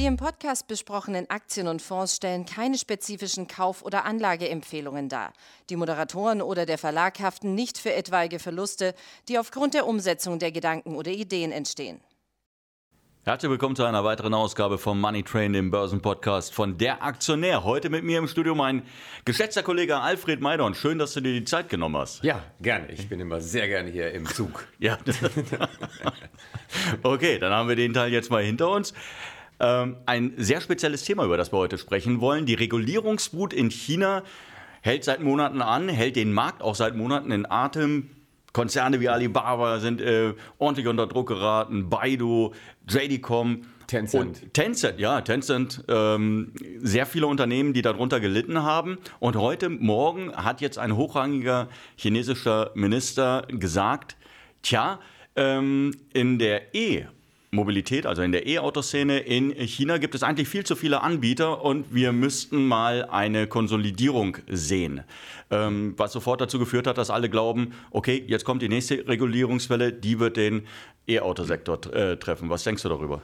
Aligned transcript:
Die 0.00 0.06
im 0.06 0.16
Podcast 0.16 0.66
besprochenen 0.66 1.28
Aktien 1.28 1.68
und 1.68 1.82
Fonds 1.82 2.16
stellen 2.16 2.46
keine 2.46 2.78
spezifischen 2.78 3.48
Kauf- 3.48 3.82
oder 3.82 4.06
Anlageempfehlungen 4.06 5.10
dar. 5.10 5.34
Die 5.68 5.76
Moderatoren 5.76 6.40
oder 6.40 6.64
der 6.64 6.78
Verlag 6.78 7.20
haften 7.20 7.54
nicht 7.54 7.76
für 7.76 7.92
etwaige 7.92 8.38
Verluste, 8.38 8.94
die 9.28 9.38
aufgrund 9.38 9.74
der 9.74 9.86
Umsetzung 9.86 10.38
der 10.38 10.52
Gedanken 10.52 10.96
oder 10.96 11.10
Ideen 11.10 11.52
entstehen. 11.52 12.00
Herzlich 13.24 13.50
willkommen 13.50 13.76
zu 13.76 13.84
einer 13.84 14.02
weiteren 14.02 14.32
Ausgabe 14.32 14.78
vom 14.78 14.98
Money 14.98 15.22
Train, 15.22 15.52
dem 15.52 15.70
Börsenpodcast 15.70 16.54
von 16.54 16.78
Der 16.78 17.02
Aktionär. 17.02 17.64
Heute 17.64 17.90
mit 17.90 18.02
mir 18.02 18.20
im 18.20 18.26
Studio 18.26 18.54
mein 18.54 18.84
geschätzter 19.26 19.62
Kollege 19.62 19.98
Alfred 19.98 20.40
Maidon. 20.40 20.74
Schön, 20.74 20.98
dass 20.98 21.12
du 21.12 21.20
dir 21.20 21.34
die 21.34 21.44
Zeit 21.44 21.68
genommen 21.68 21.98
hast. 21.98 22.24
Ja, 22.24 22.42
gerne. 22.62 22.90
Ich 22.90 23.06
bin 23.10 23.20
immer 23.20 23.42
sehr 23.42 23.68
gerne 23.68 23.90
hier 23.90 24.12
im 24.12 24.24
Zug. 24.24 24.66
Ja. 24.78 24.96
okay, 27.02 27.38
dann 27.38 27.52
haben 27.52 27.68
wir 27.68 27.76
den 27.76 27.92
Teil 27.92 28.10
jetzt 28.10 28.30
mal 28.30 28.42
hinter 28.42 28.70
uns. 28.70 28.94
Ähm, 29.60 29.96
ein 30.06 30.32
sehr 30.38 30.60
spezielles 30.60 31.04
Thema, 31.04 31.24
über 31.24 31.36
das 31.36 31.52
wir 31.52 31.58
heute 31.58 31.76
sprechen 31.78 32.20
wollen. 32.20 32.46
Die 32.46 32.54
Regulierungswut 32.54 33.52
in 33.52 33.70
China 33.70 34.22
hält 34.80 35.04
seit 35.04 35.20
Monaten 35.20 35.60
an, 35.60 35.88
hält 35.88 36.16
den 36.16 36.32
Markt 36.32 36.62
auch 36.62 36.74
seit 36.74 36.96
Monaten 36.96 37.30
in 37.30 37.44
Atem. 37.50 38.10
Konzerne 38.52 39.00
wie 39.00 39.08
Alibaba 39.08 39.78
sind 39.78 40.00
äh, 40.00 40.34
ordentlich 40.58 40.88
unter 40.88 41.06
Druck 41.06 41.28
geraten, 41.28 41.88
Baidu, 41.88 42.52
JD.com. 42.88 43.62
Tencent. 43.86 44.24
Und 44.24 44.54
Tencent, 44.54 45.00
ja, 45.00 45.20
Tencent, 45.20 45.84
ähm, 45.88 46.52
sehr 46.78 47.06
viele 47.06 47.26
Unternehmen, 47.26 47.72
die 47.72 47.82
darunter 47.82 48.20
gelitten 48.20 48.62
haben. 48.62 48.98
Und 49.18 49.36
heute 49.36 49.68
Morgen 49.68 50.32
hat 50.32 50.60
jetzt 50.60 50.78
ein 50.78 50.96
hochrangiger 50.96 51.68
chinesischer 51.96 52.70
Minister 52.74 53.46
gesagt, 53.48 54.16
tja, 54.62 55.00
ähm, 55.34 55.92
in 56.12 56.38
der 56.38 56.74
E- 56.74 57.06
Mobilität, 57.52 58.06
also 58.06 58.22
in 58.22 58.30
der 58.30 58.46
E-Auto-Szene 58.46 59.18
in 59.18 59.50
China 59.66 59.98
gibt 59.98 60.14
es 60.14 60.22
eigentlich 60.22 60.48
viel 60.48 60.64
zu 60.64 60.76
viele 60.76 61.00
Anbieter 61.00 61.64
und 61.64 61.92
wir 61.92 62.12
müssten 62.12 62.68
mal 62.68 63.04
eine 63.06 63.48
Konsolidierung 63.48 64.36
sehen. 64.48 65.02
Ähm, 65.50 65.94
was 65.96 66.12
sofort 66.12 66.40
dazu 66.40 66.60
geführt 66.60 66.86
hat, 66.86 66.96
dass 66.96 67.10
alle 67.10 67.28
glauben, 67.28 67.72
okay, 67.90 68.22
jetzt 68.28 68.44
kommt 68.44 68.62
die 68.62 68.68
nächste 68.68 69.08
Regulierungswelle, 69.08 69.92
die 69.92 70.20
wird 70.20 70.36
den 70.36 70.64
E-Auto-Sektor 71.08 71.92
äh, 71.92 72.16
treffen. 72.18 72.50
Was 72.50 72.62
denkst 72.62 72.84
du 72.84 72.88
darüber? 72.88 73.20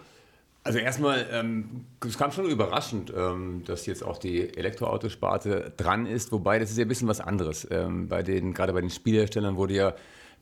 Also 0.64 0.80
erstmal, 0.80 1.24
ähm, 1.30 1.84
es 2.04 2.19
kam 2.19 2.32
schon 2.32 2.47
überraschend, 2.47 3.12
ähm, 3.16 3.62
dass 3.64 3.86
jetzt 3.86 4.02
auch 4.02 4.19
die 4.19 4.56
Elektroautosparte 4.56 5.72
dran 5.77 6.06
ist, 6.06 6.32
wobei 6.32 6.58
das 6.58 6.72
ist 6.72 6.78
ja 6.78 6.84
ein 6.84 6.88
bisschen 6.88 7.06
was 7.06 7.20
anderes. 7.20 7.69
Ähm, 7.70 8.08
bei 8.08 8.24
den, 8.24 8.52
gerade 8.52 8.72
bei 8.72 8.80
den 8.80 8.91
Spielherstellern 8.91 9.54
wurde 9.54 9.74
ja 9.74 9.94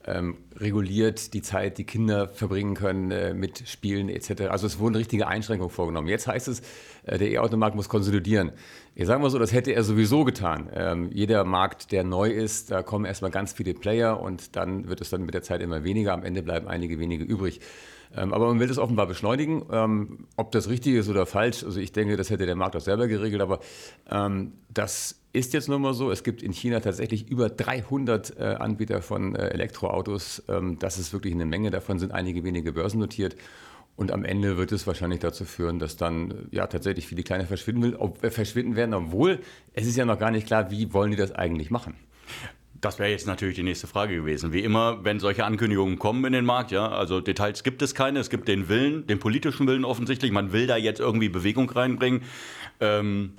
ähm, 0.06 0.36
reguliert 0.56 1.34
die 1.34 1.42
Zeit, 1.42 1.78
die 1.78 1.84
Kinder 1.84 2.28
verbringen 2.28 2.74
können 2.74 3.10
äh, 3.10 3.34
mit 3.34 3.66
Spielen 3.69 4.08
etc. 4.08 4.42
Also 4.50 4.66
es 4.66 4.78
wurden 4.78 4.94
richtige 4.94 5.27
Einschränkungen 5.27 5.70
vorgenommen. 5.70 6.08
Jetzt 6.08 6.27
heißt 6.27 6.48
es, 6.48 6.61
äh, 7.05 7.19
der 7.19 7.30
E-Automarkt 7.30 7.74
muss 7.74 7.88
konsolidieren. 7.88 8.52
Ich 8.94 9.06
sage 9.06 9.20
mal 9.20 9.30
so, 9.30 9.38
das 9.38 9.52
hätte 9.52 9.72
er 9.72 9.83
sowieso 9.83 10.24
getan. 10.24 10.69
Ähm, 10.74 11.11
jeder 11.12 11.44
Markt, 11.44 11.91
der 11.91 12.05
neu 12.05 12.30
ist, 12.30 12.70
da 12.70 12.83
kommen 12.83 13.05
erstmal 13.06 13.30
ganz 13.30 13.52
viele 13.52 13.74
Player 13.74 14.20
und 14.20 14.56
dann 14.56 14.88
wird 14.88 15.00
es 15.00 15.11
dann 15.11 15.24
mit 15.24 15.34
der 15.34 15.42
Zeit 15.42 15.61
immer 15.62 15.84
weniger. 15.84 16.12
Am 16.12 16.22
Ende 16.24 16.42
bleiben 16.42 16.68
einige 16.68 16.98
wenige 16.98 17.24
übrig. 17.24 17.61
Ähm, 18.16 18.33
aber 18.33 18.48
man 18.48 18.60
will 18.60 18.69
das 18.69 18.78
offenbar 18.78 19.06
beschleunigen. 19.06 19.64
Ähm, 19.70 20.27
ob 20.36 20.52
das 20.52 20.69
richtig 20.69 20.94
ist 20.94 21.08
oder 21.08 21.27
falsch, 21.27 21.64
also 21.64 21.80
ich 21.80 21.92
denke, 21.92 22.16
das 22.16 22.30
hätte 22.30 22.46
der 22.46 22.56
Markt 22.56 22.77
auch 22.77 22.80
selber 22.80 23.06
geregelt, 23.06 23.42
aber 23.42 23.61
ähm, 24.11 24.52
das 24.72 25.20
ist 25.33 25.52
jetzt 25.52 25.69
nun 25.69 25.83
mal 25.83 25.94
so. 25.94 26.11
Es 26.11 26.22
gibt 26.22 26.42
in 26.42 26.52
China 26.52 26.80
tatsächlich 26.80 27.28
über 27.28 27.48
300 27.48 28.38
äh, 28.38 28.42
Anbieter 28.42 29.02
von 29.02 29.34
äh, 29.34 29.48
Elektroautos. 29.48 30.44
Das 30.78 30.98
ist 30.98 31.12
wirklich 31.12 31.34
eine 31.34 31.44
Menge. 31.44 31.70
Davon 31.70 31.98
sind 31.98 32.12
einige 32.12 32.44
wenige 32.44 32.72
börsennotiert. 32.72 33.36
Und 33.96 34.11
am 34.11 34.24
Ende 34.24 34.56
wird 34.56 34.72
es 34.72 34.86
wahrscheinlich 34.86 35.20
dazu 35.20 35.45
führen, 35.45 35.79
dass 35.79 35.96
dann 35.96 36.48
ja 36.50 36.67
tatsächlich 36.67 37.06
viele 37.06 37.23
kleine 37.23 37.46
verschwinden, 37.46 37.83
will, 37.83 37.96
ob, 37.96 38.23
äh, 38.24 38.30
verschwinden 38.30 38.77
werden, 38.77 38.95
obwohl 38.95 39.40
es 39.73 39.86
ist 39.86 39.96
ja 39.96 40.05
noch 40.05 40.18
gar 40.18 40.30
nicht 40.30 40.46
klar, 40.46 40.70
wie 40.70 40.92
wollen 40.92 41.12
die 41.12 41.17
das 41.17 41.33
eigentlich 41.33 41.70
machen. 41.70 41.95
Das 42.84 42.98
wäre 42.98 43.11
jetzt 43.11 43.27
natürlich 43.27 43.55
die 43.55 43.62
nächste 43.62 43.86
Frage 43.86 44.14
gewesen. 44.14 44.52
Wie 44.52 44.61
immer, 44.61 45.02
wenn 45.05 45.18
solche 45.18 45.46
Ankündigungen 45.46 45.98
kommen 45.98 46.22
in 46.27 46.34
den 46.34 46.45
Markt, 46.45 46.70
ja, 46.70 46.86
also 46.86 47.22
Details 47.22 47.62
gibt 47.62 47.80
es 47.80 47.95
keine, 47.95 48.18
es 48.18 48.28
gibt 48.28 48.46
den 48.46 48.68
Willen, 48.68 49.06
den 49.06 49.18
politischen 49.18 49.67
Willen 49.67 49.86
offensichtlich, 49.86 50.33
man 50.33 50.52
will 50.52 50.67
da 50.67 50.77
jetzt 50.77 51.00
irgendwie 51.00 51.30
Bewegung 51.30 51.70
reinbringen. 51.70 52.23
Ähm, 52.80 53.33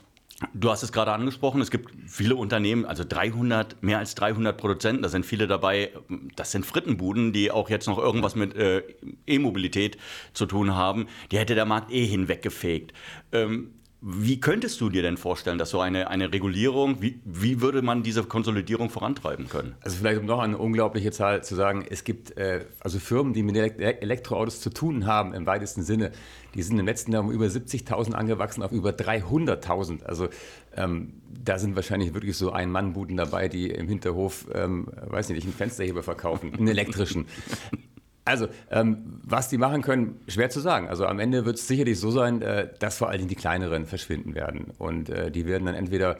Du 0.53 0.69
hast 0.69 0.83
es 0.83 0.91
gerade 0.91 1.13
angesprochen, 1.13 1.61
es 1.61 1.71
gibt 1.71 1.93
viele 2.07 2.35
Unternehmen, 2.35 2.85
also 2.85 3.05
300, 3.07 3.81
mehr 3.81 3.99
als 3.99 4.15
300 4.15 4.57
Produzenten, 4.57 5.01
da 5.01 5.07
sind 5.07 5.25
viele 5.25 5.47
dabei, 5.47 5.91
das 6.35 6.51
sind 6.51 6.65
Frittenbuden, 6.65 7.31
die 7.31 7.51
auch 7.51 7.69
jetzt 7.69 7.87
noch 7.87 7.97
irgendwas 7.97 8.35
mit 8.35 8.53
äh, 8.53 8.83
E-Mobilität 9.25 9.97
zu 10.33 10.45
tun 10.45 10.75
haben. 10.75 11.07
Die 11.31 11.37
hätte 11.37 11.55
der 11.55 11.63
Markt 11.63 11.89
eh 11.89 12.05
hinweggefegt. 12.05 12.91
Ähm, 13.31 13.71
wie 14.07 14.39
könntest 14.39 14.79
du 14.81 14.91
dir 14.91 15.01
denn 15.01 15.17
vorstellen, 15.17 15.57
dass 15.57 15.71
so 15.71 15.81
eine, 15.81 16.11
eine 16.11 16.31
Regulierung, 16.31 17.01
wie, 17.01 17.19
wie 17.25 17.59
würde 17.59 17.81
man 17.81 18.03
diese 18.03 18.23
Konsolidierung 18.23 18.91
vorantreiben 18.91 19.49
können? 19.49 19.73
Also 19.81 19.97
vielleicht 19.97 20.19
um 20.19 20.27
noch 20.27 20.37
eine 20.37 20.59
unglaubliche 20.59 21.09
Zahl 21.09 21.43
zu 21.43 21.55
sagen, 21.55 21.83
es 21.89 22.03
gibt 22.03 22.37
äh, 22.37 22.65
also 22.81 22.99
Firmen, 22.99 23.33
die 23.33 23.41
mit 23.41 23.55
Elektroautos 23.57 24.61
zu 24.61 24.69
tun 24.69 25.07
haben 25.07 25.33
im 25.33 25.47
weitesten 25.47 25.81
Sinne, 25.81 26.11
die 26.53 26.61
sind 26.61 26.77
im 26.77 26.85
letzten 26.85 27.13
Jahr 27.13 27.23
um 27.23 27.31
über 27.31 27.47
70.000 27.47 28.13
angewachsen 28.13 28.61
auf 28.61 28.71
über 28.71 28.91
300.000. 28.91 30.03
Also 30.03 30.29
ähm, 30.75 31.13
da 31.43 31.57
sind 31.57 31.75
wahrscheinlich 31.75 32.13
wirklich 32.13 32.37
so 32.37 32.51
Ein-Mann-Buden 32.51 33.17
dabei, 33.17 33.49
die 33.49 33.71
im 33.71 33.87
Hinterhof, 33.87 34.45
ähm, 34.53 34.87
weiß 35.07 35.29
nicht, 35.29 35.45
einen 35.45 35.53
Fensterheber 35.53 36.03
verkaufen, 36.03 36.53
einen 36.53 36.67
elektrischen. 36.67 37.25
Also, 38.25 38.47
ähm, 38.71 39.21
was 39.23 39.49
die 39.49 39.59
machen 39.59 39.83
können, 39.83 40.19
schwer 40.27 40.49
zu 40.49 40.59
sagen. 40.59 40.87
Also 40.87 41.05
am 41.05 41.19
Ende 41.19 41.45
wird 41.45 41.57
es 41.57 41.67
sicherlich 41.67 41.99
so 41.99 42.09
sein, 42.09 42.41
äh, 42.41 42.69
dass 42.79 42.97
vor 42.97 43.09
allen 43.09 43.19
Dingen 43.19 43.29
die 43.29 43.35
kleineren 43.35 43.85
verschwinden 43.85 44.33
werden. 44.33 44.71
Und 44.79 45.09
äh, 45.09 45.29
die 45.29 45.45
werden 45.45 45.65
dann 45.65 45.75
entweder 45.75 46.17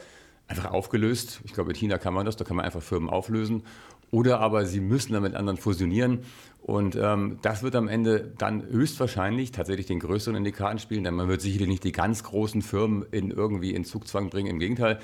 einfach 0.47 0.71
aufgelöst. 0.71 1.41
Ich 1.45 1.53
glaube, 1.53 1.71
in 1.71 1.75
China 1.75 1.97
kann 1.97 2.13
man 2.13 2.27
das, 2.27 2.35
da 2.35 2.45
kann 2.45 2.55
man 2.55 2.65
einfach 2.65 2.83
Firmen 2.83 3.09
auflösen. 3.09 3.63
Oder 4.11 4.39
aber 4.39 4.67
sie 4.67 4.81
müssen 4.81 5.13
dann 5.13 5.23
mit 5.23 5.33
anderen 5.33 5.57
fusionieren. 5.57 6.19
Und 6.61 6.95
ähm, 6.95 7.39
das 7.41 7.63
wird 7.63 7.75
am 7.75 7.87
Ende 7.87 8.31
dann 8.37 8.63
höchstwahrscheinlich 8.67 9.51
tatsächlich 9.51 9.87
den 9.87 9.99
größeren 9.99 10.35
in 10.35 10.43
die 10.43 10.51
Karten 10.51 10.79
spielen, 10.79 11.03
denn 11.03 11.15
man 11.15 11.27
wird 11.27 11.41
sicherlich 11.41 11.67
nicht 11.67 11.83
die 11.83 11.91
ganz 11.91 12.23
großen 12.23 12.61
Firmen 12.61 13.03
in 13.11 13.31
irgendwie 13.31 13.73
in 13.73 13.83
Zugzwang 13.83 14.29
bringen. 14.29 14.49
Im 14.49 14.59
Gegenteil, 14.59 14.99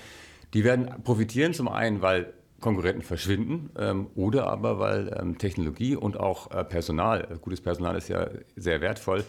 die 0.54 0.64
werden 0.64 0.88
profitieren 1.04 1.54
zum 1.54 1.68
einen, 1.68 2.02
weil 2.02 2.34
Konkurrenten 2.62 3.02
verschwinden 3.02 3.72
ähm, 3.78 4.08
oder 4.16 4.48
aber 4.48 4.80
weil 4.80 5.16
ähm, 5.20 5.38
Technologie 5.38 5.96
und 5.96 6.18
auch 6.18 6.52
äh, 6.52 6.64
Personal, 6.64 7.28
äh, 7.30 7.38
gutes 7.40 7.60
Personal 7.60 7.98
ist 7.98 8.08
ja 8.08 8.30
sehr 8.56 8.80
wertvoll, 8.80 9.26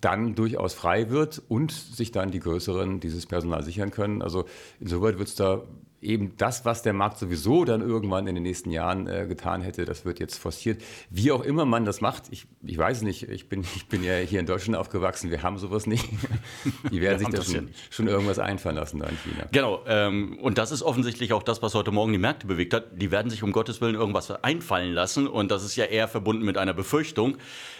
dann 0.00 0.34
durchaus 0.34 0.74
frei 0.74 1.10
wird 1.10 1.42
und 1.48 1.72
sich 1.72 2.12
dann 2.12 2.30
die 2.30 2.40
Größeren 2.40 3.00
dieses 3.00 3.26
Personal 3.26 3.62
sichern 3.62 3.90
können. 3.90 4.22
Also 4.22 4.46
insoweit 4.80 5.18
wird 5.18 5.28
es 5.28 5.34
da 5.34 5.62
eben 6.00 6.36
das, 6.36 6.64
was 6.64 6.82
der 6.82 6.92
Markt 6.92 7.18
sowieso 7.18 7.64
dann 7.64 7.80
irgendwann 7.80 8.26
in 8.26 8.34
den 8.34 8.44
nächsten 8.44 8.70
Jahren 8.70 9.06
äh, 9.06 9.26
getan 9.26 9.62
hätte, 9.62 9.84
das 9.84 10.04
wird 10.04 10.20
jetzt 10.20 10.38
forciert. 10.38 10.82
Wie 11.10 11.32
auch 11.32 11.42
immer 11.42 11.64
man 11.64 11.84
das 11.84 12.00
macht, 12.00 12.24
ich, 12.30 12.46
ich 12.64 12.78
weiß 12.78 13.02
nicht, 13.02 13.28
ich 13.28 13.48
bin, 13.48 13.62
ich 13.74 13.86
bin 13.86 14.04
ja 14.04 14.16
hier 14.16 14.40
in 14.40 14.46
Deutschland 14.46 14.76
aufgewachsen, 14.76 15.30
wir 15.30 15.42
haben 15.42 15.58
sowas 15.58 15.86
nicht. 15.86 16.08
Die 16.92 17.00
werden 17.00 17.18
sich 17.18 17.28
da 17.28 17.42
schon, 17.42 17.70
schon, 17.90 18.06
irgendwas 18.06 18.38
einfallen 18.38 18.76
lassen 18.76 19.00
da 19.00 19.06
in 19.06 19.16
China. 19.16 19.46
Genau, 19.50 19.82
ähm, 19.86 20.38
und 20.40 20.58
das 20.58 20.70
ist 20.70 20.82
offensichtlich 20.82 21.32
auch 21.32 21.42
das, 21.42 21.62
was 21.62 21.74
heute 21.74 21.90
Morgen 21.90 22.12
die 22.12 22.18
Märkte 22.18 22.46
bewegt 22.46 22.74
hat. 22.74 23.00
Die 23.00 23.10
werden 23.10 23.30
sich 23.30 23.42
um 23.42 23.52
Gottes 23.52 23.80
Willen 23.80 23.94
irgendwas 23.94 24.30
einfallen 24.30 24.92
lassen 24.92 25.26
und 25.26 25.50
das 25.50 25.64
ist 25.64 25.76
ja 25.76 25.84
eher 25.84 26.08
verbunden 26.08 26.44
mit 26.44 26.56
einer 26.58 26.74
Befürchtung, 26.74 27.36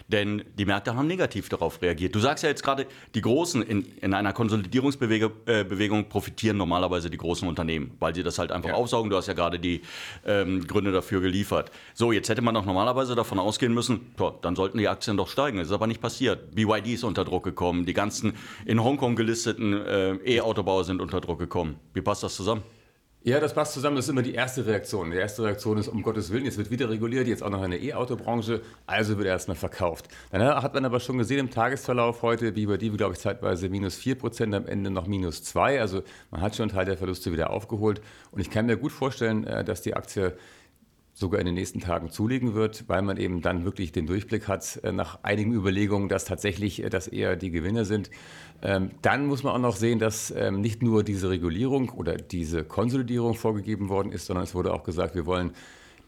denn 0.09 0.45
die 0.59 0.65
Märkte 0.65 0.97
haben 0.97 1.07
negativ 1.07 1.49
darauf 1.49 1.81
reagiert. 1.83 2.15
Du 2.15 2.21
sagst 2.21 2.43
ja 2.43 2.51
jetzt 2.51 2.63
gerade, 2.63 2.87
die 3.15 3.21
Großen 3.21 3.63
in, 3.63 3.85
in 4.01 4.15
einer 4.15 4.33
Konsolidierungsbewegung 4.33 5.31
äh, 5.47 6.05
profitieren 6.05 6.57
normalerweise 6.57 7.11
die 7.11 7.19
großen 7.19 7.47
Unternehmen, 7.47 7.93
weil 8.01 8.08
sie 8.15 8.23
das 8.23 8.39
halt 8.39 8.53
einfach 8.53 8.71
ja. 8.71 8.75
aufsaugen. 8.75 9.11
Du 9.11 9.17
hast 9.17 9.27
ja 9.27 9.35
gerade 9.35 9.59
die 9.59 9.83
ähm, 10.27 10.67
Gründe 10.67 10.93
dafür 10.93 11.21
geliefert. 11.21 11.71
So, 11.95 12.13
jetzt 12.13 12.29
hätte 12.29 12.43
man 12.43 12.55
doch 12.55 12.65
normalerweise 12.65 13.15
davon 13.15 13.39
ausgehen 13.39 13.75
müssen, 13.75 14.15
toh, 14.17 14.35
dann 14.43 14.57
sollten 14.57 14.79
die 14.79 14.89
Aktien 14.89 15.17
doch 15.17 15.29
steigen. 15.29 15.59
Das 15.59 15.69
ist 15.69 15.73
aber 15.73 15.87
nicht 15.87 16.01
passiert. 16.01 16.55
BYD 16.55 16.89
ist 16.89 17.05
unter 17.05 17.25
Druck 17.25 17.45
gekommen. 17.45 17.87
Die 17.87 17.95
ganzen 17.95 18.35
in 18.65 18.83
Hongkong 18.83 19.17
gelisteten 19.17 19.73
äh, 19.73 20.15
E-Autobauer 20.25 20.85
sind 20.85 21.01
unter 21.01 21.21
Druck 21.21 21.39
gekommen. 21.39 21.77
Wie 21.95 22.01
passt 22.01 22.23
das 22.23 22.35
zusammen? 22.35 22.63
Ja, 23.29 23.41
das 23.41 23.53
passt 23.53 23.75
zusammen. 23.75 23.95
Das 23.97 24.07
ist 24.07 24.09
immer 24.09 24.23
die 24.23 24.33
erste 24.33 24.65
Reaktion. 24.65 25.11
Die 25.11 25.19
erste 25.19 25.45
Reaktion 25.45 25.77
ist, 25.77 25.89
um 25.89 26.03
Gottes 26.03 26.33
Willen, 26.33 26.47
jetzt 26.47 26.57
wird 26.57 26.71
wieder 26.71 26.89
reguliert, 26.89 27.29
jetzt 27.29 27.43
auch 27.43 27.51
noch 27.51 27.63
in 27.63 27.73
der 27.73 27.83
E-Auto-Branche, 27.83 28.63
also 28.87 29.19
wird 29.19 29.29
erstmal 29.29 29.55
verkauft. 29.55 30.09
Dann 30.31 30.43
hat 30.43 30.73
man 30.73 30.87
aber 30.87 30.99
schon 30.99 31.19
gesehen 31.19 31.41
im 31.41 31.51
Tagesverlauf 31.51 32.23
heute, 32.23 32.57
wie 32.57 32.65
bei 32.65 32.79
die, 32.79 32.89
glaube 32.89 33.13
ich, 33.13 33.21
zeitweise 33.21 33.69
minus 33.69 33.97
4 33.97 34.15
Prozent, 34.15 34.55
am 34.55 34.67
Ende 34.67 34.91
noch 34.91 35.07
minus 35.07 35.43
2. 35.43 35.79
Also 35.79 36.05
man 36.31 36.41
hat 36.41 36.57
schon 36.57 36.71
einen 36.71 36.75
Teil 36.75 36.87
der 36.87 36.97
Verluste 36.97 37.31
wieder 37.31 37.51
aufgeholt. 37.51 38.01
Und 38.31 38.41
ich 38.41 38.49
kann 38.49 38.65
mir 38.65 38.79
gut 38.79 38.93
vorstellen, 38.93 39.47
äh, 39.47 39.63
dass 39.63 39.83
die 39.83 39.93
Aktie 39.93 40.35
sogar 41.19 41.41
in 41.41 41.47
den 41.47 41.57
nächsten 41.57 41.81
Tagen 41.81 42.11
zulegen 42.11 42.55
wird, 42.55 42.85
weil 42.89 43.03
man 43.03 43.17
eben 43.17 43.43
dann 43.43 43.65
wirklich 43.65 43.91
den 43.91 44.07
Durchblick 44.07 44.47
hat 44.47 44.79
äh, 44.85 44.93
nach 44.93 45.19
einigen 45.25 45.53
Überlegungen, 45.53 46.09
dass 46.09 46.25
tatsächlich 46.25 46.83
äh, 46.83 46.91
das 46.91 47.09
eher 47.09 47.35
die 47.35 47.51
Gewinner 47.51 47.85
sind. 47.85 48.11
Ähm, 48.63 48.91
dann 49.03 49.27
muss 49.27 49.43
man 49.43 49.55
auch 49.55 49.59
noch 49.59 49.77
sehen, 49.77 49.99
dass 49.99 50.31
ähm, 50.31 50.61
nicht 50.61 50.83
nur 50.83 51.03
diese 51.03 51.29
Regulierung 51.29 51.89
oder 51.91 52.17
diese 52.17 52.63
Konsolidierung 52.63 53.35
vorgegeben 53.35 53.89
worden 53.89 54.13
ist, 54.13 54.27
sondern 54.27 54.45
es 54.45 54.55
wurde 54.55 54.73
auch 54.73 54.85
gesagt, 54.85 55.17
wir 55.17 55.27
wollen 55.27 55.53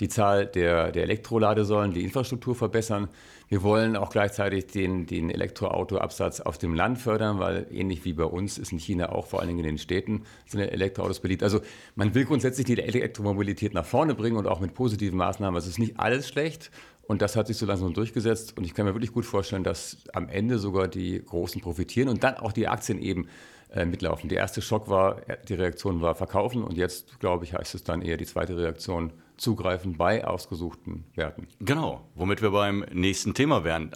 die 0.00 0.08
Zahl 0.08 0.46
der, 0.46 0.92
der 0.92 1.04
Elektroladesäulen, 1.04 1.92
die 1.92 2.02
Infrastruktur 2.02 2.54
verbessern. 2.54 3.08
Wir 3.48 3.62
wollen 3.62 3.96
auch 3.96 4.10
gleichzeitig 4.10 4.68
den, 4.68 5.06
den 5.06 5.28
Elektroautoabsatz 5.28 6.40
auf 6.40 6.56
dem 6.56 6.74
Land 6.74 6.98
fördern, 6.98 7.38
weil 7.38 7.66
ähnlich 7.70 8.04
wie 8.04 8.12
bei 8.12 8.24
uns 8.24 8.58
ist 8.58 8.72
in 8.72 8.78
China 8.78 9.10
auch 9.10 9.26
vor 9.26 9.40
allen 9.40 9.48
Dingen 9.48 9.60
in 9.60 9.66
den 9.66 9.78
Städten 9.78 10.22
sind 10.46 10.60
Elektroautos 10.60 11.20
beliebt. 11.20 11.42
Also 11.42 11.60
man 11.96 12.14
will 12.14 12.24
grundsätzlich 12.24 12.66
die 12.66 12.80
Elektromobilität 12.80 13.74
nach 13.74 13.84
vorne 13.84 14.14
bringen 14.14 14.36
und 14.36 14.46
auch 14.46 14.60
mit 14.60 14.74
positiven 14.74 15.18
Maßnahmen. 15.18 15.58
Es 15.58 15.66
ist 15.66 15.78
nicht 15.78 15.98
alles 15.98 16.28
schlecht. 16.28 16.70
Und 17.02 17.22
das 17.22 17.34
hat 17.34 17.48
sich 17.48 17.56
so 17.56 17.66
langsam 17.66 17.92
durchgesetzt. 17.92 18.56
Und 18.56 18.64
ich 18.64 18.72
kann 18.72 18.86
mir 18.86 18.94
wirklich 18.94 19.12
gut 19.12 19.26
vorstellen, 19.26 19.64
dass 19.64 19.96
am 20.12 20.28
Ende 20.28 20.60
sogar 20.60 20.86
die 20.86 21.20
Großen 21.20 21.60
profitieren 21.60 22.08
und 22.08 22.22
dann 22.22 22.34
auch 22.36 22.52
die 22.52 22.68
Aktien 22.68 23.02
eben 23.02 23.26
äh, 23.72 23.84
mitlaufen. 23.84 24.28
Der 24.28 24.38
erste 24.38 24.62
Schock 24.62 24.88
war, 24.88 25.20
die 25.48 25.54
Reaktion 25.54 26.00
war 26.00 26.14
verkaufen 26.14 26.62
und 26.62 26.76
jetzt, 26.76 27.18
glaube 27.18 27.44
ich, 27.44 27.54
heißt 27.54 27.74
es 27.74 27.82
dann 27.82 28.00
eher 28.02 28.16
die 28.16 28.26
zweite 28.26 28.56
Reaktion 28.56 29.12
zugreifen 29.40 29.96
bei 29.96 30.24
ausgesuchten 30.26 31.04
Werten. 31.14 31.48
Genau, 31.60 32.06
womit 32.14 32.42
wir 32.42 32.50
beim 32.50 32.84
nächsten 32.92 33.34
Thema 33.34 33.64
wären. 33.64 33.90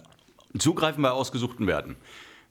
Zugreifen 0.57 1.03
bei 1.03 1.11
ausgesuchten 1.11 1.67
Werten. 1.67 1.95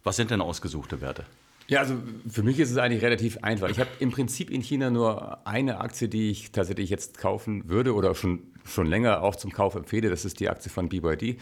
Was 0.04 0.16
sind 0.16 0.30
denn 0.30 0.40
ausgesuchte 0.40 1.00
Werte? 1.00 1.24
Ja, 1.66 1.80
also 1.80 1.94
für 2.28 2.42
mich 2.42 2.60
ist 2.60 2.70
es 2.70 2.76
eigentlich 2.76 3.02
relativ 3.02 3.38
einfach. 3.42 3.70
Ich 3.70 3.80
habe 3.80 3.88
im 3.98 4.10
Prinzip 4.10 4.50
in 4.50 4.60
China 4.60 4.90
nur 4.90 5.46
eine 5.46 5.80
Aktie, 5.80 6.08
die 6.08 6.30
ich 6.30 6.52
tatsächlich 6.52 6.90
jetzt 6.90 7.18
kaufen 7.18 7.68
würde 7.68 7.94
oder 7.94 8.14
schon, 8.14 8.42
schon 8.64 8.86
länger 8.86 9.22
auch 9.22 9.34
zum 9.34 9.50
Kauf 9.50 9.74
empfehle. 9.74 10.10
Das 10.10 10.24
ist 10.24 10.40
die 10.40 10.48
Aktie 10.48 10.70
von 10.70 10.88
BYD. 10.88 11.38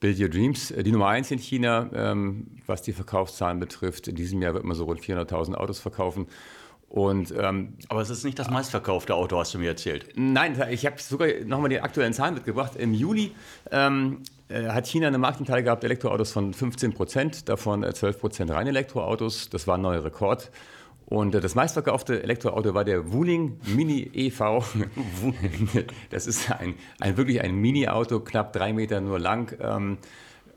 Build 0.00 0.18
Your 0.18 0.30
Dreams, 0.30 0.72
die 0.74 0.92
Nummer 0.92 1.08
eins 1.08 1.30
in 1.30 1.38
China, 1.38 1.90
ähm, 1.92 2.46
was 2.66 2.80
die 2.80 2.94
Verkaufszahlen 2.94 3.60
betrifft. 3.60 4.08
In 4.08 4.16
diesem 4.16 4.40
Jahr 4.40 4.54
wird 4.54 4.64
man 4.64 4.74
so 4.74 4.84
rund 4.84 5.00
400.000 5.02 5.54
Autos 5.54 5.78
verkaufen. 5.78 6.26
Und, 6.90 7.32
ähm, 7.38 7.74
Aber 7.88 8.00
es 8.00 8.10
ist 8.10 8.24
nicht 8.24 8.36
das 8.40 8.50
meistverkaufte 8.50 9.14
Auto, 9.14 9.38
hast 9.38 9.54
du 9.54 9.58
mir 9.58 9.68
erzählt. 9.68 10.06
Nein, 10.16 10.60
ich 10.70 10.84
habe 10.84 11.00
sogar 11.00 11.28
nochmal 11.46 11.70
die 11.70 11.80
aktuellen 11.80 12.12
Zahlen 12.12 12.34
mitgebracht. 12.34 12.74
Im 12.74 12.94
Juli 12.94 13.30
ähm, 13.70 14.24
äh, 14.48 14.64
hat 14.64 14.88
China 14.88 15.06
eine 15.06 15.18
Marktanteil 15.18 15.62
gehabt, 15.62 15.84
Elektroautos 15.84 16.32
von 16.32 16.52
15 16.52 16.92
Prozent, 16.92 17.48
davon 17.48 17.84
12 17.84 18.02
äh, 18.02 18.18
Prozent 18.18 18.50
reine 18.50 18.70
Elektroautos. 18.70 19.50
Das 19.50 19.68
war 19.68 19.78
ein 19.78 19.82
neuer 19.82 20.04
Rekord. 20.04 20.50
Und 21.06 21.32
äh, 21.36 21.40
das 21.40 21.54
meistverkaufte 21.54 22.24
Elektroauto 22.24 22.74
war 22.74 22.84
der 22.84 23.12
Wuling 23.12 23.60
Mini 23.66 24.10
EV. 24.12 24.64
das 26.10 26.26
ist 26.26 26.50
ein, 26.50 26.74
ein 26.98 27.16
wirklich 27.16 27.40
ein 27.40 27.54
Mini-Auto, 27.54 28.18
knapp 28.18 28.52
drei 28.52 28.72
Meter 28.72 29.00
nur 29.00 29.20
lang. 29.20 29.56
Ähm, 29.60 29.98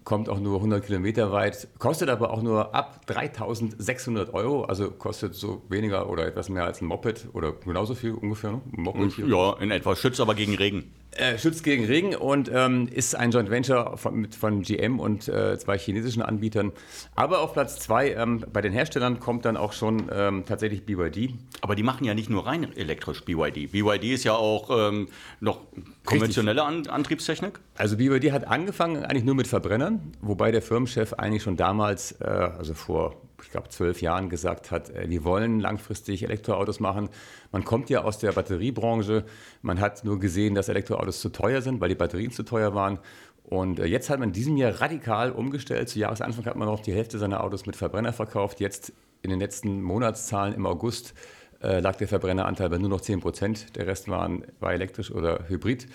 kommt 0.04 0.30
auch 0.30 0.40
nur 0.40 0.58
100 0.58 0.86
Kilometer 0.86 1.32
weit, 1.32 1.68
kostet 1.80 2.10
aber 2.10 2.32
auch 2.32 2.42
nur 2.42 2.74
ab 2.76 3.06
3600 3.08 4.34
Euro, 4.34 4.64
also 4.66 4.92
kostet 4.92 5.36
so 5.36 5.62
weniger 5.70 6.10
oder 6.10 6.26
etwas 6.26 6.50
mehr 6.50 6.66
als 6.66 6.82
ein 6.82 6.86
Moped 6.86 7.28
oder 7.34 7.54
genauso 7.54 7.96
viel 7.96 8.14
ungefähr. 8.14 8.52
Ne? 8.52 8.62
Moped 8.72 9.18
ja, 9.18 9.54
in 9.60 9.72
etwa. 9.72 9.96
Schützt 9.96 10.20
aber 10.20 10.36
gegen 10.36 10.56
Regen. 10.56 10.94
Äh, 11.16 11.38
schützt 11.38 11.64
gegen 11.64 11.86
Regen 11.86 12.16
und 12.16 12.50
ähm, 12.54 12.88
ist 12.92 13.16
ein 13.16 13.32
Joint 13.32 13.50
Venture 13.50 13.98
von, 13.98 14.32
von 14.32 14.62
GM 14.64 15.00
und 15.00 15.28
äh, 15.28 15.58
zwei 15.60 15.78
chinesischen 15.78 16.22
Anbietern. 16.22 16.72
Aber 17.16 17.42
auf 17.42 17.54
Platz 17.54 17.80
zwei 17.80 18.14
ähm, 18.14 18.44
bei 18.52 18.62
den 18.62 18.74
Herstellern 18.74 19.20
kommt 19.20 19.46
dann 19.46 19.56
auch 19.56 19.74
schon 19.74 20.10
ähm, 20.12 20.44
tatsächlich 20.46 20.86
BYD. 20.86 21.34
Aber 21.62 21.76
die 21.76 21.84
machen 21.84 22.04
ja 22.06 22.14
nicht 22.14 22.30
nur 22.30 22.48
rein 22.48 22.76
elektrisch 22.76 23.24
BYD. 23.26 23.72
BYD 23.72 24.06
ist 24.06 24.24
ja 24.24 24.34
auch 24.34 24.70
ähm, 24.72 25.08
noch 25.40 25.62
konventionelle 26.06 26.64
An 26.64 26.88
Antriebstechnik. 26.88 27.60
Also 27.78 27.98
BYD 27.98 28.32
hat 28.32 28.48
angefangen 28.48 29.04
eigentlich 29.04 29.24
nur 29.24 29.36
mit 29.36 29.48
Verbrennern, 29.48 30.14
wobei 30.22 30.52
der 30.52 30.62
Firmenchef 30.62 31.14
eigentlich 31.14 31.44
schon 31.44 31.58
damals, 31.58 32.14
äh, 32.22 32.26
also 32.26 32.74
vor 32.74 33.22
ich 33.44 33.52
glaube, 33.52 33.70
zwölf 33.70 34.02
Jahren 34.02 34.30
gesagt 34.30 34.72
hat, 34.72 34.90
äh, 34.90 35.10
wir 35.10 35.24
wollen 35.24 35.60
langfristig 35.60 36.24
Elektroautos 36.24 36.80
machen. 36.80 37.10
Man 37.52 37.64
kommt 37.64 37.90
ja 37.90 38.04
aus 38.04 38.18
der 38.18 38.32
Batteriebranche. 38.32 39.26
Man 39.62 39.80
hat 39.80 40.04
nur 40.04 40.20
gesehen, 40.20 40.56
dass 40.56 40.70
Elektroautos 40.70 41.22
zu 41.22 41.30
teuer 41.30 41.62
sind, 41.62 41.82
weil 41.82 41.90
die 41.90 41.96
Batterien 41.96 42.32
zu 42.32 42.44
teuer 42.44 42.74
waren. 42.74 43.00
Und 43.44 43.80
äh, 43.80 43.86
jetzt 43.86 44.10
hat 44.10 44.20
man 44.20 44.30
in 44.30 44.34
diesem 44.34 44.58
Jahr 44.58 44.82
radikal 44.82 45.32
umgestellt. 45.32 45.90
Zu 45.90 46.00
Jahresanfang 46.00 46.46
hat 46.46 46.56
man 46.56 46.68
noch 46.68 46.80
die 46.80 46.94
Hälfte 46.94 47.18
seiner 47.20 47.44
Autos 47.44 47.66
mit 47.66 47.76
Verbrenner 47.76 48.14
verkauft. 48.14 48.60
Jetzt 48.60 48.94
in 49.22 49.30
den 49.30 49.40
letzten 49.40 49.82
Monatszahlen 49.82 50.54
im 50.54 50.66
August 50.66 51.14
äh, 51.62 51.80
lag 51.80 51.96
der 51.96 52.08
Verbrenneranteil 52.08 52.70
bei 52.70 52.78
nur 52.78 52.90
noch 52.90 53.02
10 53.02 53.20
Prozent. 53.20 53.76
Der 53.76 53.88
Rest 53.88 54.08
waren, 54.08 54.46
war 54.60 54.74
elektrisch 54.74 55.12
oder 55.12 55.48
hybrid. 55.48 55.88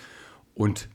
Und 0.55 0.89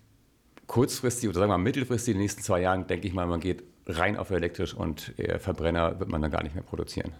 kurzfristig 0.66 1.28
oder 1.28 1.40
sagen 1.40 1.50
wir 1.50 1.58
mal 1.58 1.64
mittelfristig, 1.64 2.12
in 2.12 2.18
den 2.18 2.22
nächsten 2.22 2.42
zwei 2.42 2.60
Jahren, 2.60 2.86
denke 2.86 3.06
ich 3.06 3.14
mal, 3.14 3.26
man 3.26 3.40
geht 3.40 3.62
rein 3.86 4.16
auf 4.16 4.30
elektrisch 4.30 4.74
und 4.74 5.12
Verbrenner 5.38 5.98
wird 6.00 6.10
man 6.10 6.22
dann 6.22 6.30
gar 6.30 6.42
nicht 6.42 6.54
mehr 6.54 6.64
produzieren. 6.64 7.12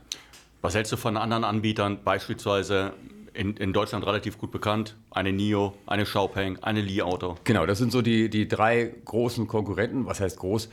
Was 0.63 0.75
hältst 0.75 0.93
du 0.93 0.97
von 0.97 1.17
anderen 1.17 1.45
Anbietern, 1.45 1.99
beispielsweise 2.05 2.95
in, 3.35 3.57
in, 3.57 3.73
Deutschland 3.73 4.07
relativ 4.07 4.39
gut 4.39 4.51
bekannt. 4.51 4.97
Eine 5.11 5.33
NIO, 5.33 5.75
eine 5.87 6.05
Xiaopeng, 6.05 6.59
eine 6.63 6.81
Li 6.81 7.03
Auto. 7.03 7.37
Genau, 7.45 7.67
das 7.67 7.79
sind 7.79 7.93
so 7.93 8.01
die, 8.01 8.31
die 8.31 8.49
drei 8.49 8.95
großen 9.05 9.47
Konkurrenten, 9.47 10.07
was 10.07 10.21
heißt 10.21 10.39
groß, 10.39 10.71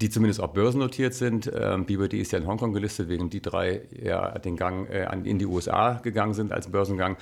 die 0.00 0.10
zumindest 0.10 0.40
auch 0.40 0.48
börsennotiert 0.48 1.14
sind. 1.14 1.50
Ähm, 1.54 1.86
BYD 1.86 2.14
ist 2.14 2.32
ja 2.32 2.38
in 2.38 2.46
Hongkong 2.46 2.72
gelistet, 2.72 3.08
während 3.08 3.32
die 3.32 3.40
drei 3.40 3.82
ja 3.92 4.38
den 4.38 4.56
Gang 4.56 4.88
äh, 4.90 5.08
in 5.24 5.38
die 5.38 5.46
USA 5.46 5.94
gegangen 6.02 6.34
sind 6.34 6.52
als 6.52 6.70
Börsengang. 6.70 7.16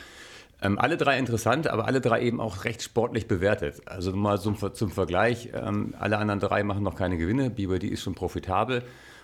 Ähm, 0.61 0.79
alle 0.79 0.97
drei 0.97 1.19
interessant, 1.19 1.69
aber 1.69 1.87
alle 1.87 2.01
drei 2.01 2.23
eben 2.23 2.41
auch 2.41 2.65
recht 2.65 2.83
sportlich 2.83 3.29
bewertet. 3.29 3.81
Also 3.87 4.13
mal 4.13 4.41
zum, 4.41 4.57
zum 4.75 4.91
Vergleich, 4.91 5.51
ähm, 5.55 5.95
alle 5.99 6.19
anderen 6.19 6.41
drei 6.41 6.65
machen 6.65 6.83
noch 6.83 6.97
keine 6.97 7.17
Gewinne. 7.17 7.51
BYD 7.51 7.85
ist 7.85 8.03
schon 8.03 8.15
profitabel 8.15 8.83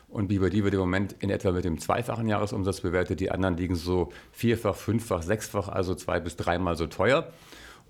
und 0.08 0.28
BYD 0.28 0.62
wird 0.62 0.74
im 0.74 0.80
Moment 0.80 1.16
in 1.18 1.30
etwa 1.30 1.50
mit 1.50 1.64
dem 1.64 1.80
zweifachen 1.80 2.28
Jahresumsatz 2.28 2.82
bewertet. 2.82 3.18
Die 3.18 3.32
anderen 3.32 3.56
liegen 3.56 3.74
so 3.74 4.12
vierfach, 4.30 4.76
fünffach, 4.76 5.22
sechsfach, 5.22 5.68
also 5.68 5.96
zwei 5.96 6.20
bis 6.20 6.36
dreimal 6.36 6.76
so 6.76 6.86
teuer. 6.86 7.32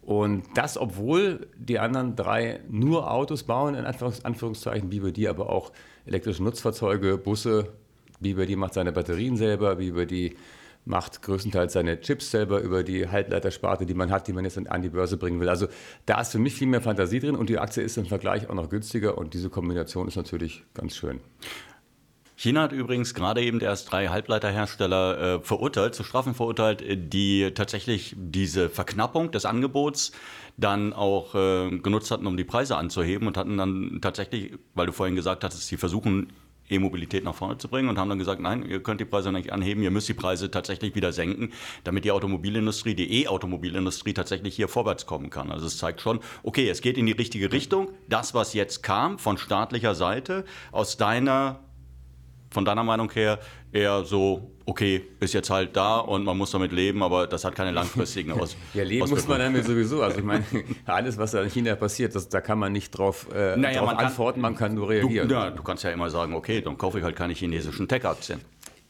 Und 0.01 0.45
das, 0.55 0.79
obwohl 0.79 1.47
die 1.57 1.79
anderen 1.79 2.17
drei 2.17 2.61
nur 2.71 3.11
Autos 3.11 3.43
bauen, 3.43 3.75
in 3.75 3.85
Anführungszeichen, 3.85 4.89
BYD 4.89 5.29
aber 5.29 5.51
auch 5.51 5.73
elektrische 6.07 6.43
Nutzfahrzeuge, 6.43 7.19
Busse. 7.19 7.69
BYD 8.21 8.57
macht 8.57 8.75
seine 8.75 8.93
Batterien 8.93 9.37
selber, 9.37 9.77
BYD 9.77 10.37
macht 10.85 11.23
größtenteils 11.23 11.73
seine 11.73 12.01
Chips 12.01 12.31
selber 12.31 12.61
über 12.61 12.83
die 12.83 13.09
Halbleitersparte, 13.09 13.87
die 13.87 13.95
man 13.95 14.11
hat, 14.11 14.29
die 14.29 14.33
man 14.33 14.45
jetzt 14.45 14.59
an 14.59 14.83
die 14.83 14.91
Börse 14.91 15.17
bringen 15.17 15.41
will. 15.41 15.49
Also 15.49 15.69
da 16.07 16.21
ist 16.21 16.33
für 16.33 16.39
mich 16.39 16.55
viel 16.55 16.69
mehr 16.69 16.83
Fantasie 16.83 17.21
drin 17.21 17.37
und 17.37 17.49
die 17.49 17.59
Aktie 17.59 17.83
ist 17.83 17.97
im 17.97 18.07
Vergleich 18.07 18.49
auch 18.49 18.55
noch 18.55 18.69
günstiger 18.69 19.17
und 19.17 19.35
diese 19.35 19.51
Kombination 19.51 20.09
ist 20.09 20.17
natürlich 20.17 20.65
ganz 20.75 20.97
schön. 20.97 21.21
China 22.37 22.63
hat 22.63 22.73
übrigens 22.73 23.15
gerade 23.15 23.43
eben 23.43 23.61
erst 23.61 23.93
drei 23.93 24.09
Halbleiterhersteller 24.09 25.37
äh, 25.37 25.41
verurteilt, 25.41 25.95
zu 25.95 26.03
Strafen 26.03 26.35
verurteilt, 26.35 26.83
äh, 26.83 26.97
die 26.97 27.53
tatsächlich 27.55 28.15
diese 28.19 28.69
Verknappung 28.69 29.31
des 29.31 29.45
Angebots 29.45 30.13
dann 30.57 30.93
auch 30.93 31.35
äh, 31.35 31.79
genutzt 31.79 32.11
hatten, 32.11 32.27
um 32.27 32.37
die 32.37 32.45
Preise 32.45 32.77
anzuheben 32.77 33.29
und 33.29 33.37
hatten 33.37 33.57
dann 33.57 34.01
tatsächlich, 34.03 34.53
weil 34.75 34.87
du 34.87 34.93
vorhin 34.93 35.15
gesagt 35.15 35.45
hattest, 35.45 35.67
sie 35.69 35.77
versuchen 35.77 36.33
E-Mobilität 36.71 37.25
nach 37.25 37.35
vorne 37.35 37.59
zu 37.59 37.69
bringen 37.69 37.89
und 37.89 37.99
haben 37.99 38.09
dann 38.09 38.19
gesagt, 38.19 38.41
nein, 38.41 38.65
ihr 38.69 38.83
könnt 38.83 39.01
die 39.01 39.05
Preise 39.05 39.33
nicht 39.33 39.53
anheben, 39.53 39.83
ihr 39.83 39.91
müsst 39.91 40.09
die 40.09 40.15
Preise 40.15 40.51
tatsächlich 40.51 40.95
wieder 40.95 41.13
senken, 41.13 41.53
damit 41.85 42.05
die 42.05 42.13
Automobilindustrie, 42.13 42.95
die 42.95 43.23
E-Automobilindustrie 43.23 44.15
tatsächlich 44.15 44.57
hier 44.57 44.69
vorwärts 44.69 45.07
kommen 45.07 45.31
kann. 45.31 45.51
Also 45.51 45.67
es 45.67 45.79
zeigt 45.79 46.01
schon, 46.01 46.21
okay, 46.43 46.69
es 46.69 46.81
geht 46.81 46.97
in 46.97 47.07
die 47.07 47.13
richtige 47.13 47.53
Richtung. 47.53 47.89
Das, 48.09 48.35
was 48.35 48.55
jetzt 48.55 48.83
kam 48.83 49.19
von 49.19 49.39
staatlicher 49.39 49.95
Seite, 49.95 50.45
aus 50.73 50.97
deiner 50.97 51.64
von 52.55 52.65
deiner 52.65 52.85
Meinung 52.85 53.11
her 53.11 53.39
eher 53.73 54.05
so, 54.05 54.51
okay, 54.65 55.03
ist 55.21 55.35
jetzt 55.35 55.51
halt 55.51 55.77
da 55.77 55.99
und 55.99 56.25
man 56.25 56.39
muss 56.39 56.53
damit 56.53 56.73
leben, 56.73 57.03
aber 57.03 57.27
das 57.27 57.45
hat 57.45 57.55
keine 57.55 57.73
langfristigen 57.73 58.33
Aus 58.41 58.57
Ja, 58.73 58.85
leben 58.85 59.09
muss 59.11 59.29
man 59.29 59.41
damit 59.41 59.67
sowieso. 59.67 60.03
Also 60.03 60.19
ich 60.19 60.25
meine, 60.25 60.45
alles, 60.87 61.19
was 61.19 61.35
in 61.35 61.51
China 61.51 61.75
passiert, 61.75 62.15
das, 62.15 62.29
da 62.29 62.41
kann 62.41 62.59
man 62.59 62.73
nicht 62.73 62.91
drauf, 62.93 63.27
äh, 63.35 63.57
naja, 63.57 63.81
drauf 63.81 63.95
man 63.95 63.97
antworten, 63.99 64.41
man 64.41 64.55
kann 64.55 64.75
nur 64.75 64.89
reagieren. 64.89 65.29
Du, 65.29 65.35
ja, 65.35 65.51
du 65.51 65.63
kannst 65.63 65.85
ja 65.85 65.91
immer 65.91 66.09
sagen, 66.09 66.35
okay, 66.35 66.63
dann 66.63 66.79
kaufe 66.79 66.99
ich 66.99 67.05
halt 67.05 67.17
keine 67.17 67.35
chinesischen 67.35 67.89
Tech-Aktien. 67.89 68.41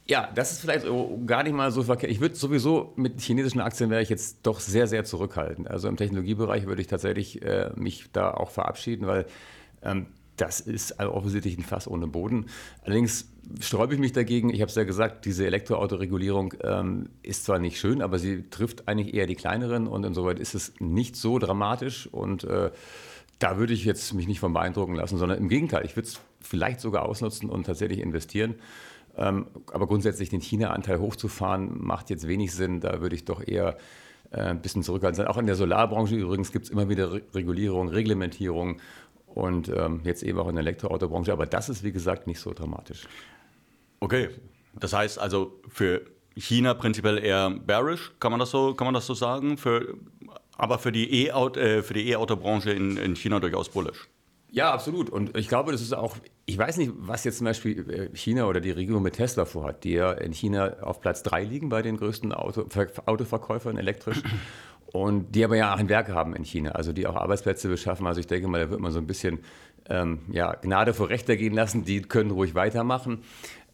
Ja, 0.07 0.29
das 0.35 0.53
ist 0.53 0.61
vielleicht 0.61 0.87
gar 1.27 1.43
nicht 1.43 1.55
mal 1.55 1.71
so 1.71 1.83
verkehrt. 1.83 2.13
Ich 2.13 2.21
würde 2.21 2.35
sowieso 2.35 2.93
mit 2.97 3.23
chinesischen 3.23 3.61
Aktien 3.61 3.89
wäre 3.89 4.03
ich 4.03 4.11
jetzt 4.11 4.47
doch 4.47 4.61
sehr, 4.61 4.87
sehr 4.87 5.05
zurückhaltend. 5.05 5.71
Also 5.71 5.89
im 5.89 5.97
Technologiebereich 5.97 6.67
würde 6.67 6.83
ich 6.83 6.89
tatsächlich 6.89 7.41
äh, 7.41 7.71
mich 7.75 8.11
da 8.13 8.31
auch 8.33 8.51
verabschieden, 8.51 9.07
weil 9.07 9.25
ähm, 9.83 10.07
das 10.37 10.61
ist 10.61 10.99
offensichtlich 10.99 11.57
ein 11.59 11.63
Fass 11.63 11.87
ohne 11.87 12.07
Boden. 12.07 12.47
Allerdings 12.83 13.29
sträube 13.61 13.95
ich 13.95 14.01
mich 14.01 14.13
dagegen. 14.13 14.51
Ich 14.51 14.61
habe 14.61 14.69
es 14.69 14.75
ja 14.75 14.85
gesagt, 14.85 15.25
diese 15.25 15.47
Elektroautoregulierung 15.47 16.55
ähm, 16.63 17.09
ist 17.23 17.45
zwar 17.45 17.59
nicht 17.59 17.79
schön, 17.79 18.03
aber 18.03 18.19
sie 18.19 18.49
trifft 18.51 18.89
eigentlich 18.89 19.15
eher 19.15 19.27
die 19.27 19.37
kleineren 19.37 19.87
und 19.87 20.05
insoweit 20.05 20.39
ist 20.39 20.55
es 20.55 20.73
nicht 20.81 21.17
so 21.17 21.39
dramatisch 21.39 22.09
und 22.11 22.45
äh, 22.45 22.71
da 23.39 23.59
würde 23.59 23.73
ich 23.73 23.85
jetzt 23.85 24.15
mich 24.15 24.27
nicht 24.27 24.41
von 24.41 24.53
beeindrucken 24.53 24.95
lassen, 24.95 25.19
sondern 25.19 25.39
im 25.39 25.49
Gegenteil, 25.49 25.85
ich 25.85 25.97
würde 25.97 26.09
es 26.09 26.21
vielleicht 26.41 26.81
sogar 26.81 27.05
ausnutzen 27.05 27.51
und 27.51 27.65
tatsächlich 27.65 28.01
investieren. 28.01 28.55
Ähm, 29.17 29.47
aber 29.73 29.87
grundsätzlich 29.87 30.31
den 30.31 30.41
China-Anteil 30.41 30.99
hochzufahren, 30.99 31.79
macht 31.79 32.11
jetzt 32.11 32.27
wenig 32.27 32.53
Sinn. 32.53 32.81
Da 32.81 33.01
würde 33.01 33.15
ich 33.15 33.25
doch 33.25 33.47
eher 33.47 33.77
äh, 34.31 34.41
ein 34.41 34.61
bisschen 34.61 34.83
zurückhaltend 34.83 35.17
sein. 35.17 35.27
Auch 35.27 35.39
in 35.39 35.47
der 35.47 35.55
Solarbranche 35.55 36.17
übrigens 36.17 36.53
gibt 36.53 36.67
es 36.67 36.71
immer 36.71 36.89
wieder 36.89 37.13
Re 37.13 37.23
Regulierung, 37.35 37.89
Reglementierung 37.89 38.81
und 39.35 39.69
ähm, 39.69 40.01
jetzt 40.05 40.23
eben 40.23 40.39
auch 40.39 40.49
in 40.49 40.55
der 40.55 40.63
Elektroautobranche. 40.63 41.33
Aber 41.33 41.47
das 41.47 41.69
ist, 41.69 41.83
wie 41.83 41.93
gesagt, 41.93 42.27
nicht 42.27 42.41
so 42.41 42.53
dramatisch. 42.53 43.07
Okay, 44.01 44.31
das 44.75 44.93
heißt 44.93 45.19
also 45.19 45.61
für 45.69 46.03
China 46.37 46.75
prinzipiell 46.75 47.19
eher 47.19 47.51
bearish, 47.51 48.13
kann 48.21 48.33
man 48.33 48.41
das 48.41 48.51
so, 48.51 48.75
kann 48.75 48.87
man 48.87 48.95
das 48.95 49.07
so 49.07 49.15
sagen? 49.15 49.57
Für 49.57 49.95
Aber 50.57 50.79
für 50.79 50.93
die 50.93 51.27
E-Auto-Branche 51.27 52.71
äh, 52.73 52.77
in, 52.77 52.97
in 52.97 53.17
China 53.17 53.41
durchaus 53.41 53.69
bullisch. 53.69 54.09
Ja, 54.51 54.73
absolut. 54.73 55.11
Und 55.11 55.37
ich 55.37 55.49
glaube, 55.49 55.73
das 55.73 55.81
ist 55.81 55.95
auch, 55.95 56.17
ich 56.47 56.57
weiß 56.57 56.77
nicht, 56.77 56.93
was 56.95 57.25
jetzt 57.25 57.39
zum 57.39 57.47
Beispiel 57.47 57.91
äh, 57.91 58.17
China 58.17 58.47
oder 58.47 58.61
die 58.61 58.71
Regierung 58.71 59.03
mit 59.03 59.15
Tesla 59.15 59.47
vorhat, 59.47 59.83
die 59.83 59.95
ja 59.95 60.13
in 60.13 60.33
China 60.33 60.77
auf 60.81 61.01
Platz 61.01 61.25
3 61.25 61.43
liegen 61.43 61.71
bei 61.71 61.83
den 61.83 61.97
größten 61.97 62.33
Auto, 62.33 62.65
Autoverkäufern 63.07 63.77
elektrisch. 63.79 64.23
Und 64.95 65.35
die 65.35 65.45
aber 65.45 65.57
ja 65.57 65.75
auch 65.75 65.79
ein 65.79 65.89
Werk 65.89 66.09
haben 66.11 66.37
in 66.37 66.45
China, 66.45 66.71
also 66.71 66.93
die 66.93 67.09
auch 67.09 67.17
Arbeitsplätze 67.17 67.69
beschaffen. 67.69 68.07
Also 68.07 68.21
ich 68.21 68.29
denke 68.29 68.47
mal, 68.47 68.61
da 68.61 68.71
wird 68.71 68.79
man 68.79 68.93
so 68.93 69.01
ein 69.01 69.09
bisschen 69.09 69.41
ähm, 69.91 70.21
ja, 70.31 70.53
Gnade 70.55 70.95
vor 70.95 71.09
Rechter 71.09 71.35
gehen 71.35 71.53
lassen. 71.53 71.85
Die 71.85 72.01
können 72.01 72.31
ruhig 72.31 72.55
weitermachen. 72.55 73.25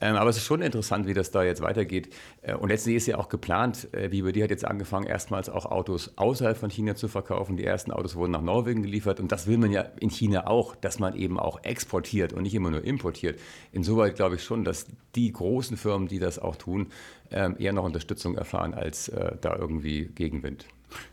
Ähm, 0.01 0.17
aber 0.17 0.31
es 0.31 0.39
ist 0.39 0.45
schon 0.45 0.63
interessant, 0.63 1.07
wie 1.07 1.13
das 1.13 1.31
da 1.31 1.43
jetzt 1.43 1.61
weitergeht. 1.61 2.09
Äh, 2.41 2.55
und 2.55 2.71
letztendlich 2.71 2.97
ist 2.97 3.07
ja 3.07 3.19
auch 3.19 3.29
geplant, 3.29 3.89
äh, 3.93 4.09
BYD 4.09 4.45
hat 4.45 4.51
jetzt 4.51 4.65
angefangen, 4.65 5.07
erstmals 5.07 5.51
auch 5.51 5.67
Autos 5.67 6.15
außerhalb 6.17 6.57
von 6.57 6.71
China 6.71 6.95
zu 6.95 7.07
verkaufen. 7.07 7.59
Die 7.59 7.67
ersten 7.67 7.91
Autos 7.93 8.17
wurden 8.17 8.31
nach 8.33 8.41
Norwegen 8.41 8.83
geliefert. 8.83 9.21
Und 9.21 9.31
das 9.31 9.47
will 9.47 9.59
man 9.59 9.73
ja 9.73 9.83
in 10.01 10.09
China 10.09 10.47
auch, 10.47 10.75
dass 10.75 11.01
man 11.01 11.15
eben 11.17 11.39
auch 11.39 11.63
exportiert 11.65 12.33
und 12.33 12.45
nicht 12.45 12.55
immer 12.55 12.71
nur 12.71 12.83
importiert. 12.83 13.39
Insoweit 13.73 14.17
glaube 14.17 14.37
ich 14.37 14.43
schon, 14.43 14.65
dass 14.65 14.87
die 15.17 15.31
großen 15.31 15.77
Firmen, 15.77 16.09
die 16.09 16.19
das 16.19 16.39
auch 16.39 16.57
tun, 16.57 16.87
ähm, 17.31 17.57
eher 17.59 17.75
noch 17.75 17.85
Unterstützung 17.85 18.39
erfahren 18.39 18.73
als 18.73 19.11
äh, 19.11 19.37
da 19.39 19.55
irgendwie 19.55 20.07
Gegenwind. 20.07 20.65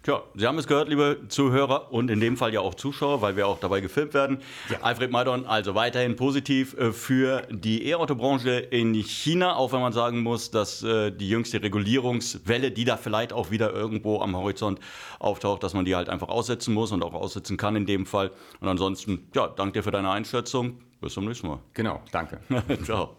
Tja, 0.03 0.23
Sie 0.35 0.47
haben 0.47 0.57
es 0.57 0.67
gehört, 0.67 0.89
liebe 0.89 1.19
Zuhörer 1.27 1.91
und 1.91 2.09
in 2.09 2.19
dem 2.19 2.37
Fall 2.37 2.53
ja 2.53 2.61
auch 2.61 2.75
Zuschauer, 2.75 3.21
weil 3.21 3.35
wir 3.35 3.47
auch 3.47 3.59
dabei 3.59 3.81
gefilmt 3.81 4.13
werden. 4.13 4.39
Ja. 4.69 4.79
Alfred 4.81 5.11
Maidon, 5.11 5.45
also 5.45 5.75
weiterhin 5.75 6.15
positiv 6.15 6.77
äh, 6.77 6.91
für 6.91 7.43
die 7.49 7.87
E-Auto-Branche 7.87 8.51
in 8.51 8.93
China, 8.95 9.55
auch 9.55 9.73
wenn 9.73 9.81
man 9.81 9.93
sagen 9.93 10.21
muss, 10.21 10.51
dass 10.51 10.83
äh, 10.83 11.11
die 11.11 11.29
jüngste 11.29 11.61
Regulierungswelle, 11.61 12.71
die 12.71 12.85
da 12.85 12.97
vielleicht 12.97 13.33
auch 13.33 13.51
wieder 13.51 13.73
irgendwo 13.73 14.21
am 14.21 14.35
Horizont 14.35 14.79
auftaucht, 15.19 15.63
dass 15.63 15.73
man 15.73 15.85
die 15.85 15.95
halt 15.95 16.09
einfach 16.09 16.29
aussetzen 16.29 16.73
muss 16.73 16.91
und 16.91 17.03
auch 17.03 17.13
aussetzen 17.13 17.57
kann 17.57 17.75
in 17.75 17.85
dem 17.85 18.05
Fall. 18.05 18.31
Und 18.59 18.67
ansonsten, 18.67 19.27
ja, 19.33 19.47
danke 19.47 19.79
dir 19.79 19.83
für 19.83 19.91
deine 19.91 20.09
Einschätzung. 20.09 20.79
Bis 21.01 21.13
zum 21.13 21.25
nächsten 21.25 21.47
Mal. 21.47 21.59
Genau, 21.73 22.01
danke. 22.11 22.39
Ciao. 22.83 23.17